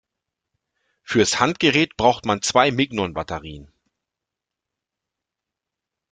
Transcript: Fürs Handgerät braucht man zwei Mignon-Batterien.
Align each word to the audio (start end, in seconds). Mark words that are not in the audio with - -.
Fürs 1.03 1.39
Handgerät 1.39 1.95
braucht 1.95 2.25
man 2.25 2.41
zwei 2.41 2.71
Mignon-Batterien. 2.71 3.71